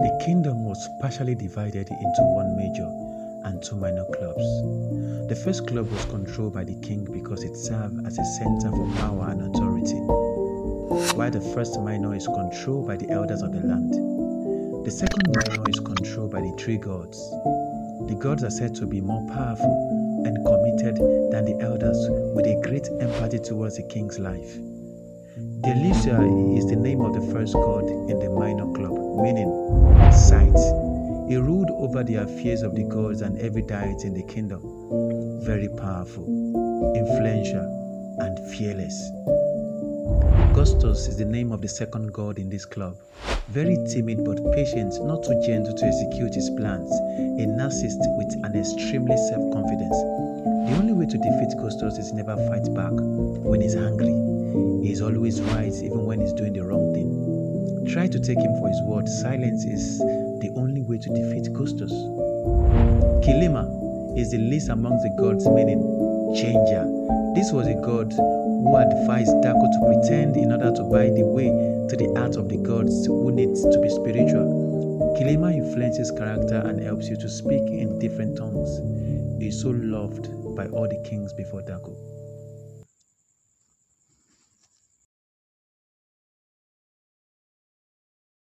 The 0.00 0.18
kingdom 0.24 0.64
was 0.64 0.88
partially 0.98 1.34
divided 1.34 1.90
into 1.90 2.22
one 2.22 2.56
major 2.56 2.88
and 3.44 3.62
two 3.62 3.76
minor 3.76 4.06
clubs. 4.06 5.28
The 5.28 5.38
first 5.44 5.66
club 5.66 5.90
was 5.90 6.06
controlled 6.06 6.54
by 6.54 6.64
the 6.64 6.74
king 6.76 7.04
because 7.04 7.44
it 7.44 7.54
served 7.54 8.06
as 8.06 8.18
a 8.18 8.24
center 8.24 8.70
for 8.70 8.90
power 8.96 9.28
and 9.28 9.42
authority, 9.42 10.00
while 11.16 11.30
the 11.30 11.42
first 11.54 11.78
minor 11.80 12.14
is 12.14 12.26
controlled 12.26 12.86
by 12.86 12.96
the 12.96 13.10
elders 13.10 13.42
of 13.42 13.52
the 13.52 13.60
land. 13.60 13.92
The 14.86 14.90
second 14.90 15.36
minor 15.36 15.68
is 15.68 15.78
controlled 15.80 16.32
by 16.32 16.40
the 16.40 16.56
three 16.58 16.78
gods. 16.78 17.18
The 18.08 18.16
gods 18.18 18.42
are 18.42 18.50
said 18.50 18.74
to 18.76 18.86
be 18.86 19.02
more 19.02 19.26
powerful 19.28 20.24
and 20.24 20.36
committed 20.46 20.96
than 21.30 21.44
the 21.44 21.60
elders, 21.60 21.98
with 22.34 22.46
a 22.46 22.58
great 22.66 22.88
empathy 23.00 23.38
towards 23.38 23.76
the 23.76 23.82
king's 23.82 24.18
life. 24.18 24.56
Dalusia 25.60 26.56
is 26.56 26.66
the 26.66 26.76
name 26.76 27.02
of 27.02 27.12
the 27.12 27.32
first 27.32 27.52
god 27.52 27.84
in 27.84 28.18
the 28.18 28.30
minor 28.30 28.69
meaning 29.22 29.50
sight. 30.12 30.56
He 31.28 31.36
ruled 31.36 31.70
over 31.70 32.02
the 32.02 32.16
affairs 32.16 32.62
of 32.62 32.74
the 32.74 32.84
gods 32.84 33.22
and 33.22 33.38
every 33.38 33.62
deity 33.62 34.08
in 34.08 34.14
the 34.14 34.24
kingdom. 34.24 34.60
Very 35.44 35.68
powerful, 35.68 36.26
influential, 36.96 38.16
and 38.18 38.38
fearless. 38.52 39.10
Gostu 40.54 40.90
is 40.90 41.16
the 41.16 41.24
name 41.24 41.52
of 41.52 41.60
the 41.62 41.68
second 41.68 42.12
god 42.12 42.38
in 42.38 42.50
this 42.50 42.64
club. 42.66 42.96
Very 43.48 43.76
timid 43.92 44.24
but 44.24 44.38
patient, 44.52 44.92
not 45.04 45.22
too 45.22 45.40
gentle 45.46 45.74
to 45.74 45.86
execute 45.86 46.34
his 46.34 46.50
plans, 46.50 46.90
a 46.90 47.46
narcissist 47.46 48.02
with 48.18 48.32
an 48.44 48.58
extremely 48.58 49.16
self 49.16 49.52
confidence. 49.52 49.96
The 50.70 50.76
only 50.78 50.92
way 50.92 51.06
to 51.06 51.18
defeat 51.18 51.56
Gostu 51.58 51.86
is 51.96 52.12
never 52.12 52.36
fight 52.48 52.66
back 52.74 52.92
when 52.92 53.60
he's 53.60 53.76
angry. 53.76 54.14
He 54.84 54.92
is 54.92 55.00
always 55.02 55.40
right 55.40 55.72
even 55.72 56.04
when 56.04 56.20
he's 56.20 56.32
doing 56.32 56.52
the 56.52 56.64
wrong 56.64 56.92
thing. 56.94 57.19
Try 57.88 58.06
to 58.06 58.20
take 58.20 58.38
him 58.38 58.54
for 58.60 58.68
his 58.68 58.82
word. 58.82 59.08
Silence 59.08 59.64
is 59.64 59.98
the 59.98 60.52
only 60.56 60.82
way 60.82 60.98
to 60.98 61.08
defeat 61.08 61.52
Gostu. 61.52 61.88
Kilimah 63.24 64.18
is 64.18 64.30
the 64.30 64.38
least 64.38 64.68
among 64.68 64.92
the 65.02 65.10
gods, 65.16 65.48
meaning 65.48 65.80
changer. 66.36 66.84
This 67.34 67.52
was 67.52 67.66
a 67.66 67.74
god 67.74 68.12
who 68.12 68.76
advised 68.76 69.32
Daku 69.40 69.64
to 69.72 69.80
pretend 69.86 70.36
in 70.36 70.52
order 70.52 70.70
to 70.70 70.82
buy 70.84 71.08
the 71.08 71.24
way 71.24 71.48
to 71.88 71.96
the 71.96 72.12
heart 72.18 72.36
of 72.36 72.48
the 72.48 72.58
gods 72.58 73.06
who 73.06 73.32
needs 73.32 73.62
to 73.62 73.80
be 73.80 73.88
spiritual. 73.88 75.16
Kilimah 75.18 75.54
influences 75.54 76.10
character 76.10 76.62
and 76.66 76.80
helps 76.80 77.08
you 77.08 77.16
to 77.16 77.28
speak 77.28 77.62
in 77.62 77.98
different 77.98 78.36
tongues. 78.36 78.78
He 79.40 79.48
is 79.48 79.60
so 79.60 79.70
loved 79.70 80.28
by 80.54 80.66
all 80.66 80.86
the 80.86 81.02
kings 81.08 81.32
before 81.32 81.62
Daku. 81.62 82.09